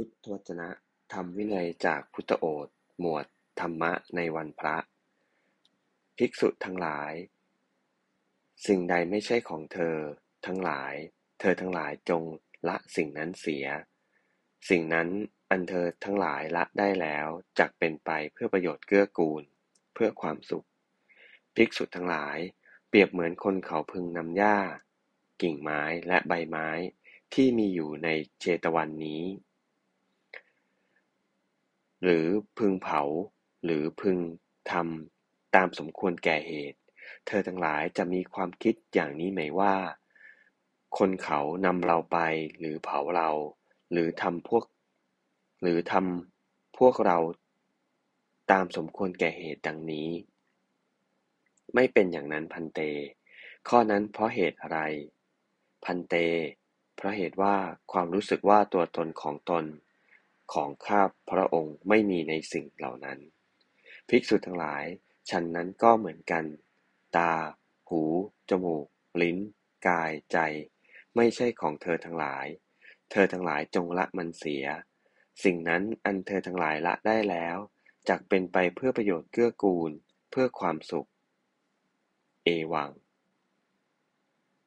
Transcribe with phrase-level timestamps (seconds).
[0.00, 0.68] พุทธวจนะ
[1.12, 3.26] ธรรมวินัยจากพุทธโอษฐ์ หมวด
[3.60, 4.76] ธรรมะในวันพระ
[6.16, 7.12] ภิกษุทั้งหลาย
[8.66, 9.96] สิ่งใดไม่ใช่ของเธอ
[10.46, 10.94] ทั้งหลาย
[11.40, 12.22] เธอทั้งหลายจง
[12.68, 13.66] ละสิ่งนั้นเสีย
[14.68, 15.08] สิ่งนั้น
[15.50, 17.26] อันเธอทั้งหลายละได้แล้ว
[17.58, 19.42] จักเป็นไปเพื่อประโยชน์เกื้อกูล
[19.94, 20.66] เพื่อความสุข
[21.56, 22.38] ภิกษุทั้งหลาย
[22.88, 24.58] เปรียบเหมือนคนเขาพึงนำหญ้า
[25.42, 26.68] กิ่งไม้และใบไม้
[27.34, 28.08] ที่มีอยู่ใน
[28.40, 29.24] เชตวันนี้
[32.02, 32.26] หรือ
[32.58, 33.02] พึงเผา
[33.64, 34.18] หรือพึง
[34.70, 36.78] ทำตามสมควรแก่เหตุ
[37.26, 39.74] เธอทั้งหลายจะมีความคิดอย่างนี้ไหมว่า
[40.98, 42.18] คนเขานำเราไป
[42.58, 43.30] หรือเผาเรา
[43.92, 44.64] หรือทำพวก
[45.62, 47.18] หรือทำพวกเรา
[48.50, 50.10] ตามสมควรแก่เหตุดังนี้
[51.74, 52.80] ไม่เป็นอย่างนั้นพันเต
[53.68, 54.78] ข้อนั้นเพราะเหตุอะไร
[55.84, 56.14] พันเต
[56.96, 57.56] เพราะเหตุว่า
[57.92, 59.64] ความรู้สึกว่าตัวตนของตน
[60.52, 63.18] ของข้าพระองค์ไม่มีในสิ่งเหล่านั้น
[64.08, 64.84] ภิกษุทั้งหลาย
[65.30, 66.44] ฉันนั้นก็เหมือนกัน
[67.16, 67.34] ตา
[67.88, 68.02] หู
[68.50, 68.86] จมูก
[69.22, 69.38] ลิ้น
[69.88, 70.38] กาย ใจ
[71.16, 72.46] ไม่ใช่ของเธอทั้งหลาย
[73.10, 74.64] เธอทั้งหลายจงละมันเสีย
[75.44, 77.56] สิ่งนั้นอันเธอทั้งหลายละได้แล้ว
[78.08, 79.90] จักเป็นไปเพื่อประโยชน์เกื้อกูล
[80.30, 81.08] เพื่อความสุข
[82.44, 82.90] เอวัง